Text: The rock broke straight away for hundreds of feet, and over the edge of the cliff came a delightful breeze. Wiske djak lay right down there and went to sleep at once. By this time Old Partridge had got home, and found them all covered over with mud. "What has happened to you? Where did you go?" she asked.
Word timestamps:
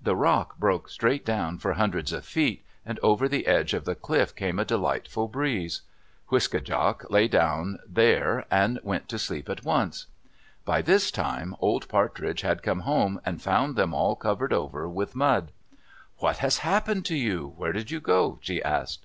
The 0.00 0.16
rock 0.16 0.56
broke 0.56 0.88
straight 0.88 1.28
away 1.28 1.58
for 1.58 1.74
hundreds 1.74 2.10
of 2.10 2.24
feet, 2.24 2.64
and 2.86 2.98
over 3.02 3.28
the 3.28 3.46
edge 3.46 3.74
of 3.74 3.84
the 3.84 3.94
cliff 3.94 4.34
came 4.34 4.58
a 4.58 4.64
delightful 4.64 5.28
breeze. 5.28 5.82
Wiske 6.32 6.64
djak 6.64 7.10
lay 7.10 7.24
right 7.24 7.30
down 7.30 7.78
there 7.86 8.46
and 8.50 8.80
went 8.82 9.10
to 9.10 9.18
sleep 9.18 9.46
at 9.50 9.66
once. 9.66 10.06
By 10.64 10.80
this 10.80 11.10
time 11.10 11.54
Old 11.60 11.86
Partridge 11.86 12.40
had 12.40 12.62
got 12.62 12.78
home, 12.78 13.20
and 13.26 13.42
found 13.42 13.76
them 13.76 13.92
all 13.92 14.16
covered 14.16 14.54
over 14.54 14.88
with 14.88 15.14
mud. 15.14 15.52
"What 16.16 16.38
has 16.38 16.60
happened 16.64 17.04
to 17.04 17.14
you? 17.14 17.52
Where 17.58 17.72
did 17.72 17.90
you 17.90 18.00
go?" 18.00 18.38
she 18.40 18.62
asked. 18.62 19.04